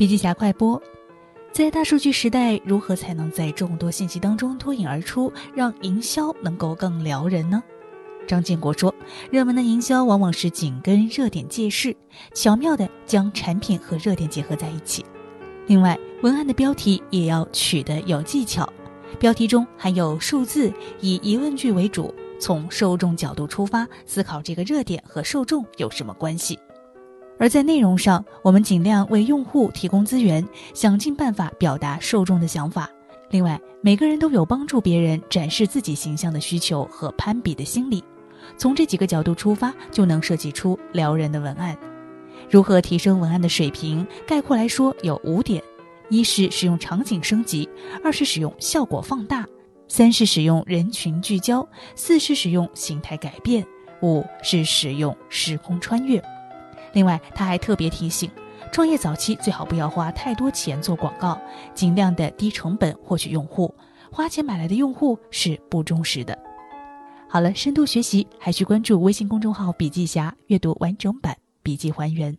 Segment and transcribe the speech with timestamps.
[0.00, 0.82] 笔记侠快播，
[1.52, 7.62] 在大数据时代，如何才能在众多信息当中脱颖而出，让营销能够更撩人呢？
[8.26, 8.94] 张建国说，
[9.30, 11.94] 热门的营销往往是紧跟热点借势，
[12.32, 15.04] 巧妙的将产品和热点结合在一起。
[15.66, 18.66] 另外，文案的标题也要取得有技巧，
[19.18, 26.58] 标题中含有数字，以疑问句为主，从受众角度出发，思考这个热点和受众有什么关系。
[27.40, 32.86] 而在内容上，我们尽量为用户提供资源，想尽办法表达受众的想法。
[33.30, 38.04] 另外，每个人都有帮助别人展示自己形象的需求和攀比的心理。
[38.58, 41.74] 从这几个角度出发，就能设计出撩人的文案。
[42.50, 44.06] 如何提升文案的水平？
[44.26, 45.62] 概括来说有五点：
[46.10, 47.66] 一是使用场景升级，
[48.04, 49.46] 二是使用效果放大，
[49.88, 53.66] 三是使用人群聚焦，四是使用形态改变，
[54.02, 56.22] 五是使用时空穿越。
[56.92, 58.30] 另外，他还特别提醒，
[58.72, 61.40] 创业早期最好不要花太多钱做广告，
[61.74, 63.74] 尽量的低成本获取用户。
[64.10, 66.36] 花钱买来的用户是不忠实的。
[67.28, 72.36] 好了，深度学习还需关注微信公众号“笔记侠”，阅读完整版笔记还原。